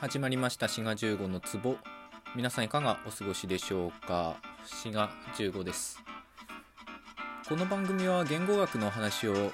[0.00, 1.76] 始まりました滋賀15の壺。
[2.34, 4.36] 皆さんいかがお過ごしでしょうか？
[4.66, 6.02] 滋賀15です。
[7.48, 9.52] この番組は言語学の話を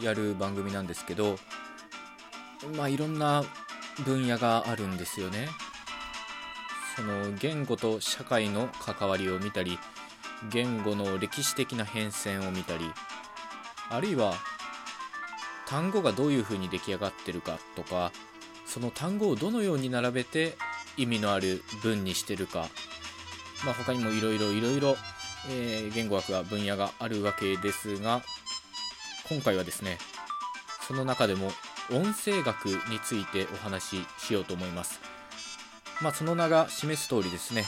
[0.00, 1.36] やる番組なんですけど
[2.76, 3.44] まあいろんな
[4.04, 5.48] 分野があるんですよね。
[6.96, 9.78] その言語と社会の関わりを見たり
[10.50, 12.90] 言語の歴史的な変遷を見たり
[13.90, 14.34] あるいは
[15.66, 18.10] 単語がどういうふうに出来上がってるかとか
[18.72, 20.56] その単語をどのように並べて
[20.96, 22.68] 意味のある文にしてるか、
[23.66, 24.96] まあ、他にもいろいろいろいろ
[25.94, 28.22] 言語学が分野があるわけですが
[29.28, 29.98] 今回はですね
[30.88, 31.50] その中でも
[31.90, 35.00] 音声学についてお話ししようと思います。
[36.00, 37.64] まあその名が示す通りですね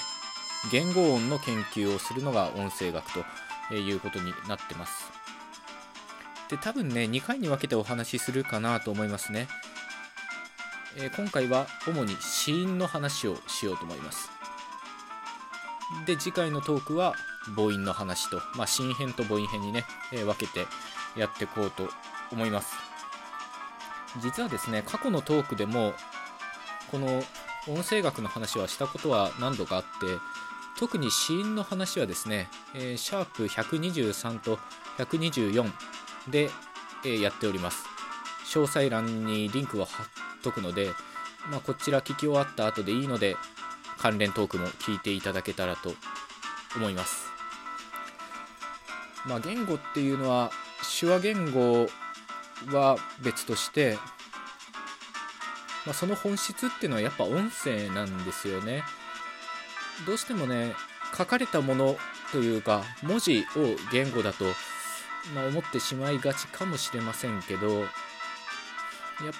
[0.72, 3.04] 言語音の研究をするのが音声学
[3.68, 5.12] ということになってます。
[6.48, 9.48] で多分ね2回に分けてお話しするかなと思いますね、
[10.96, 14.30] えー、今回は主に死因の話をしようと思います
[16.06, 17.14] で次回のトークは
[17.56, 20.66] 母音の話と、まあ、新編と母音編にね、えー、分けて
[21.16, 21.88] やっていこうと
[22.32, 22.74] 思います
[24.22, 25.92] 実はですね過去のトークでも
[26.90, 27.22] この
[27.68, 29.88] 音声学の話はしたことは何度かあって
[30.78, 34.58] 特に死因の話はですね、えー、シャープ123と
[34.98, 35.70] 124
[36.28, 36.50] で、
[37.04, 37.84] えー、やっております。
[38.46, 40.06] 詳細欄にリンクを貼っ
[40.44, 40.90] とくので、
[41.50, 43.36] まあ、こちら聞き終わった後でいいので、
[43.98, 45.94] 関連トークも聞いていただけたらと
[46.76, 47.26] 思います。
[49.26, 50.50] まあ、言語っていうのは、
[51.00, 51.88] 手話言語
[52.70, 53.98] は別として、
[55.86, 58.84] まあ、その本質っていうのはやっぱ音声なんですよね。
[60.06, 60.74] どうしてもね、
[61.16, 61.96] 書かれたもの
[62.32, 64.44] というか、文字を言語だと、
[65.32, 67.88] まあ、思ってしまいがちかもしれませんけどやっ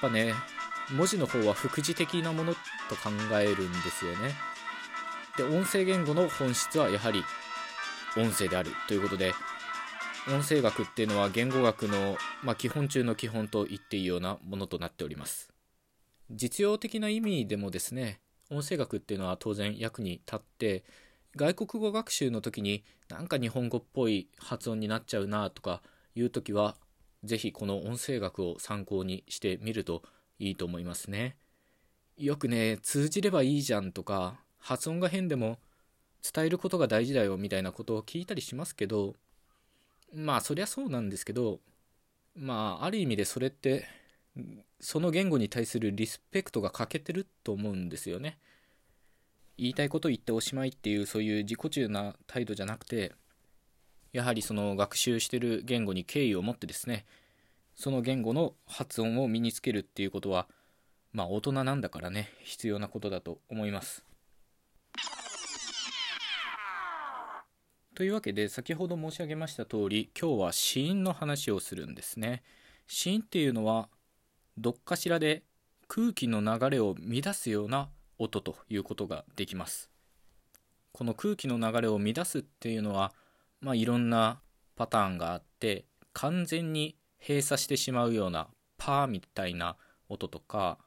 [0.01, 0.35] ぱね
[0.93, 2.61] 文字の方は副次的なものと
[2.97, 4.35] 考えるんですよね。
[5.37, 7.25] で音声言語の本質はやはり
[8.17, 9.35] 音声であるということで
[10.29, 15.53] 音声学っていうのは言語学の、まあ、基本中の基本と言っていいようなものとなっております。
[16.31, 20.85] 実用的な意味でもですね音声学っていうのは当然役に立って
[21.37, 25.83] 外国語学習の時になんか日本語っぽい発音になっちゃうなとか
[26.15, 26.77] いう時は
[27.25, 30.03] 是非この音声学を参考にしてみると
[30.39, 31.37] いいと思いますね。
[32.17, 35.59] よくね通じればいいじゃんとか発音が変でも
[36.23, 39.15] 伝えることが大事だよみたいなことを聞いたりしますけど
[40.15, 41.61] まあそりゃそうなんですけど
[42.37, 43.85] まあある意味でそれって
[44.81, 48.39] その言語に対するリスペクトが欠けてると思うんですよね。
[49.57, 53.13] 言いたいこと言っておしまいっていうそういう自己中な態度じゃなくて
[54.13, 57.05] やはりその学習してる言語に敬意を持ってですね
[57.75, 60.47] その言語の発音を身につけるっていうことは
[61.13, 64.05] まあ大人なんだからね必要なことだと思います。
[67.95, 72.43] というわけで先ほど申し上げました通り今日は子音の話をするんですね。
[72.89, 73.89] 子音っていうのは
[74.59, 75.45] どっかしらで
[75.87, 79.91] 空気の流れを乱すような音ということができます。
[80.93, 83.13] この空気の流れを乱すっていうのは、
[83.61, 84.41] まあ、いろんな
[84.77, 86.97] パターンがあって完全に
[87.27, 89.77] 閉鎖してしまうようなパーみたいな
[90.09, 90.79] 音とか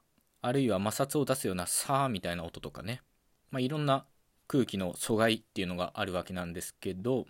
[0.41, 3.01] あるいは摩擦を出すようなサーみたいな音とかね、
[3.49, 4.05] まあ、いろんな
[4.47, 7.25] 空気の阻害っていうのがあるわけなんですけど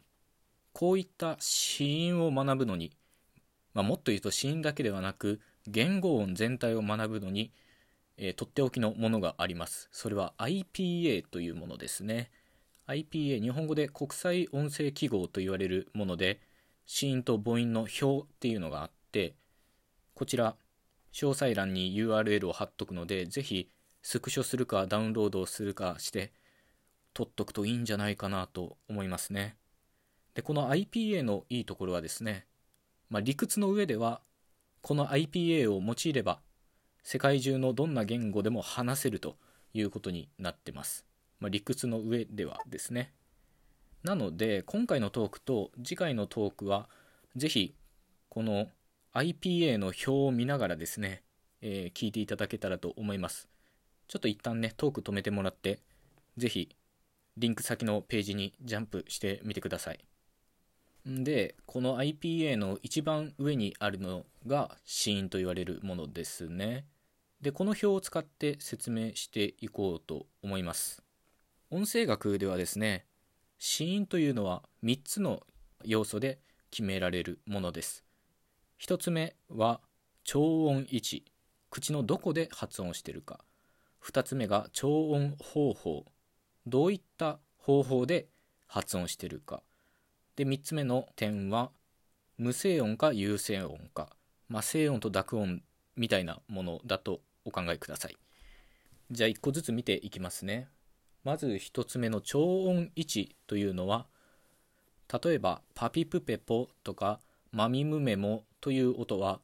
[0.73, 2.91] こういった子音を学ぶのに、
[3.73, 7.51] まあ、もっと言うと子音だけではなく言語音全体を学ぶのに
[8.17, 9.89] えー、とっておきのものがあります。
[9.91, 12.31] それは IPA というものですね。
[12.87, 16.41] IPA、日本語で国際音声記号と言われるもので、
[16.85, 18.91] 子音と母音の表っていうのがあっ、
[20.13, 20.55] こちら、
[21.13, 23.69] 詳細欄に URL を貼っとくので、ぜひ
[24.01, 26.31] スクショするかダウンロードをするかして、
[27.13, 29.57] 取っとくといいんじゃないかなと思いますね。
[30.33, 32.45] で、この IPA のいいところはですね、
[33.09, 34.21] まあ、理屈の上では、
[34.81, 36.39] この IPA を用いれば、
[37.03, 39.37] 世界中のどんな言語でも話せると
[39.73, 41.05] いうことになってます。
[41.39, 43.13] まあ、理屈の上ではですね。
[44.03, 46.89] なので、今回のトークと次回のトークは、
[47.35, 47.75] ぜひ、
[48.29, 48.67] この
[49.17, 51.23] IPA の表を見ながらですね、
[51.61, 53.47] えー、聞いていただけたらと思います。
[54.07, 55.79] ちょっと一旦ね、トーク止めてもらって、
[56.37, 56.75] ぜひ、
[57.35, 59.99] リンク先のページにジャンプしてみてください。
[61.05, 66.85] で、この IPA の一番上にあるのが死因と言われるものですね。
[67.41, 71.03] でこの表を使って説明していこうと思います
[71.69, 73.05] 音声学ではですね
[73.59, 75.41] 子音というのは3つの
[75.83, 76.39] 要素で
[76.71, 78.03] 決められるものです
[78.79, 79.81] 1つ目は
[80.23, 81.25] 超音位置。
[81.69, 83.39] 口のどこで発音しているか。
[84.05, 86.05] 2つ目が超音方法。
[86.65, 88.27] どういった方法で
[88.67, 89.63] 発音してるか。
[90.35, 91.71] で3つ目の点は
[92.37, 94.09] 無声音か有声音か、
[94.47, 95.63] まあ、声音と濁音
[95.95, 98.17] みたいなものだとお考えください。
[99.09, 100.67] じゃあ1個ずつ見ていきますね。
[101.23, 104.05] まず1つ目の超音位置というのは
[105.23, 107.19] 例えばパピプペポとか
[107.51, 109.39] マミムメモという音は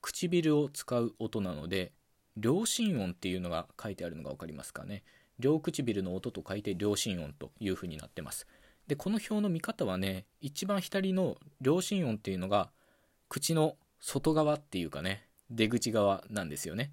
[0.00, 1.92] 唇を使う音なので
[2.36, 5.02] 両心音っていうのが書いてあるのが分かりますかね。
[5.38, 8.46] 両唇の音と書いて両心音というふうになってます。
[8.86, 12.70] でこの表の見方はね一番左の両心音っていうのが
[13.28, 16.92] 口の外側っていうかね出口側なんですよね。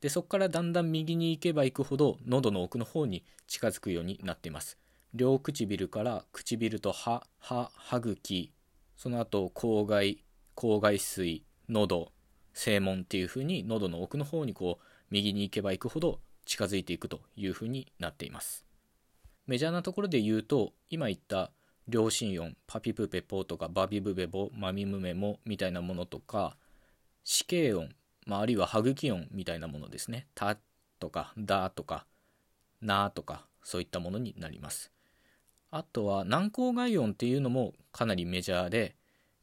[0.00, 4.76] でそこからだんだん右に行けば行くほど喉の奥の方に近づくようになっています。
[5.14, 8.52] 両唇から唇と歯歯歯茎
[8.96, 12.12] その後口外口外水喉
[12.52, 18.64] 正門っていう風に喉の奥の方にこう右に行けば行くほど近づいていくという風になっています。
[19.46, 21.50] メジャーなところで言うと今言った
[21.88, 26.56] 両心音パピプペポとかバビブベボマミムメモみたいなものとか
[27.24, 27.88] 死刑音、
[28.26, 30.26] まあ、あるいは歯茎音みたいなものですね。
[30.34, 30.56] た
[31.00, 32.06] とかだとか
[32.80, 34.92] なとかそういったものになります。
[35.70, 38.94] あとは軟口外音っていうのもかなりメジャーで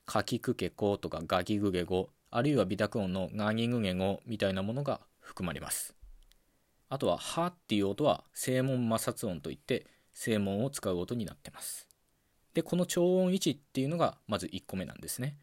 [0.10, 5.94] かきくけことかガギグゲ語あるいは微濁音のガギグゲ語みたいなものが含まれます。
[6.90, 9.86] あとは「は」っていう音は声門摩擦音といって
[10.16, 11.88] 声門を使う音になってます。
[12.56, 15.38] でこの超音位置っていうのがまず1個目なんですね。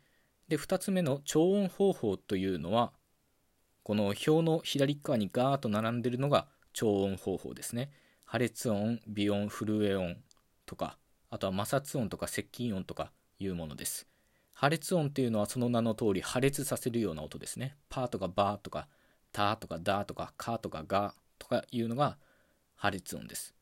[0.49, 2.93] で2つ目の超音方法というのは
[3.85, 7.93] この表の左側にガーッと並んでるのが超音方法ですね。
[8.25, 10.17] 破裂音微音震え音
[10.67, 10.99] とか
[11.31, 14.09] あとは摩擦音とか接近音とかいうものです。
[14.59, 17.77] 破裂音っていうのはその名の通り破裂させるような音ですね。
[17.91, 18.89] パーとかバーとか
[19.31, 22.17] ターとかダーとかカとかガとかいうのが
[22.75, 23.55] 破裂音です。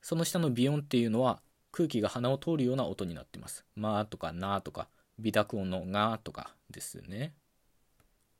[0.00, 1.42] その下の微音っていうのは
[1.72, 3.66] 空気が鼻を通るような音になってます。
[3.76, 4.88] まあとかなとか
[5.18, 7.34] 微濁音のがとかですね。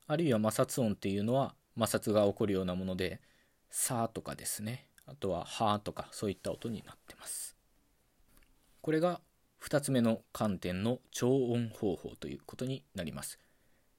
[0.06, 3.20] あるいは摩擦音っていうのは摩擦が起こるようなもので
[3.68, 4.88] さとかですね。
[5.04, 7.58] あとははとかそういった音になってます。
[8.80, 9.20] これが
[9.64, 13.38] 2つ目の観点の超音方法ということになります。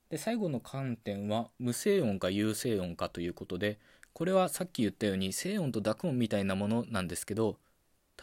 [0.09, 3.79] で最後の観点は無声音か有声音かということで
[4.13, 7.57] これはさっき言ったように静音と濁音みたいなものなんですけど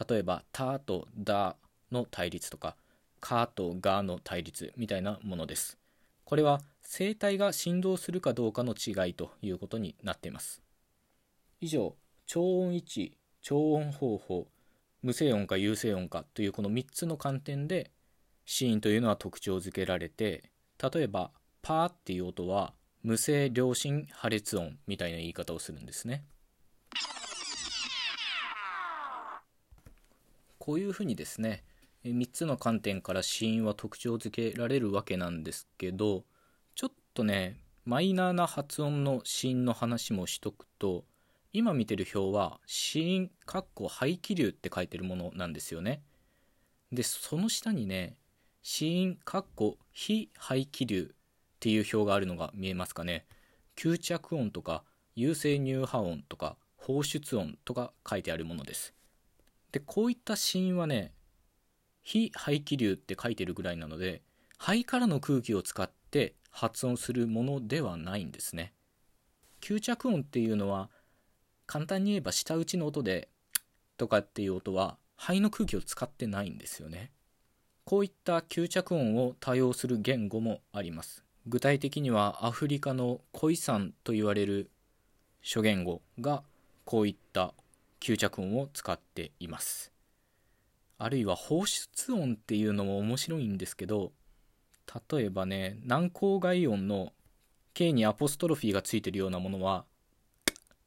[0.08, 1.56] 例えば「た」と「だ」
[1.90, 2.76] の対立とか
[3.20, 5.76] 「か」と「が」の対立みたいなものです。
[6.24, 10.62] これは声帯が振動するかどうかの違いということになっています。
[11.60, 11.96] 以上
[12.26, 14.46] 超音位置超音方法
[15.02, 17.90] 無声音か有声音かというこの3つの観点で
[18.44, 22.72] 子音というのは特徴づけられて例えば「パー」っていう音は
[23.02, 26.25] 無声良心破裂音みたいな言い方をするんですね。
[30.58, 31.64] こういうふうにですね
[32.04, 36.25] 3つの観点から死因は特徴づけられるわけなんですけど
[36.76, 41.04] ちょっとねマイナーな発音の死因の話もしとくと
[41.52, 46.02] 今見てる表は死因かっこ排気流って書いてるものなんですよね。
[46.90, 48.16] でその下にね
[48.62, 51.16] 死因かっこ非排気流っ
[51.60, 53.26] ていう表があるのが見えますかね。
[53.76, 54.84] 吸着音とか
[55.14, 58.94] 有声乳波音とか放出音とか書いてあるものです。
[59.73, 61.12] でこういった子音はね
[62.02, 64.23] 非排気流って書いてるぐらいなので
[64.59, 68.73] 肺からの空気を使って発音するものではないんですね。
[69.61, 70.90] 吸着音っていうのは
[71.73, 73.31] 簡単に言えば舌打ちの音で
[73.97, 77.11] とかっていう音は肺の空気を使ってないんですよね。
[77.87, 81.25] こういった吸着音を多用する言語もあります。
[81.47, 84.69] 具体的にはアフリカのコイサンと言われる
[85.41, 86.43] 諸言語が
[86.85, 87.55] こういった
[88.00, 89.93] 吸着音を使っています。
[90.99, 94.12] あるいは放出音っていうのも面白いんですけど
[95.11, 97.14] 例えばね軟口外音の
[97.73, 99.87] K にアポストロフィーがついてるようなものは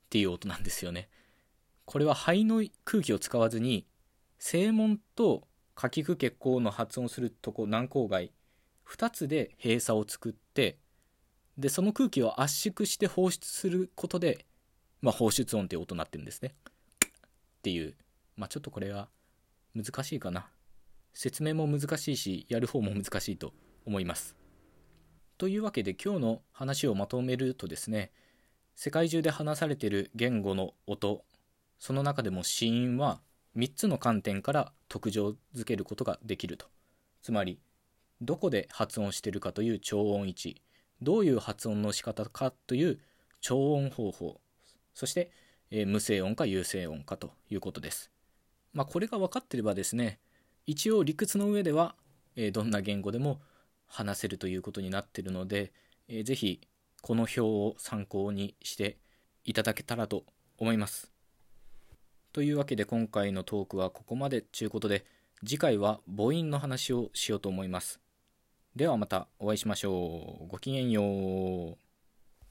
[0.05, 1.09] っていう音なんですよね
[1.85, 3.85] これは肺の空気を使わずに
[4.39, 8.31] 声門とかきくけこうの発音するとこ軟口外
[8.87, 10.77] 2つで閉鎖を作って
[11.57, 14.45] でその空気を圧縮して放出することで、
[15.01, 16.53] まあ、放出音っていう音になってるんですね。
[17.05, 17.95] っていう、
[18.35, 19.07] まあ、ちょっとこれは
[19.73, 20.47] 難しいかな。
[21.13, 23.53] 説明も難しいしやる方も難しいと
[23.85, 24.35] 思います。
[25.37, 28.11] というわけで今日の話をまとめるとですね
[28.75, 31.23] 世界中で話されている言語の音
[31.79, 33.19] その中でも子音は
[33.57, 36.67] 3つの観点から特徴づけることができると
[37.21, 37.59] つまり
[38.21, 40.61] どこで発音しているかという超音位置
[41.01, 42.99] どういう発音の仕方かという
[43.41, 44.39] 超音方法
[44.93, 45.31] そして
[45.71, 48.11] えー、無声音か有声音かということです。
[48.73, 50.19] まあ、これが分かっていればですね
[50.65, 51.95] 一応理屈の上では、
[52.35, 53.39] えー、どんな言語でも
[53.87, 55.71] 話せるということになっているので、
[56.07, 56.59] えー、ぜひ
[57.05, 58.97] この表を参考にして
[59.43, 60.23] いただけたらと
[60.57, 61.11] 思います。
[62.33, 65.05] というわけで今回のトークはここまでということで
[65.45, 67.99] 次回は母音の話をしようと思います。
[68.75, 70.47] ではまたお会いしましょう。
[70.47, 71.84] ごきげんよう。